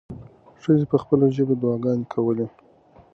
[0.61, 2.47] ښځې په خپله غلې ژبه دعاګانې کولې.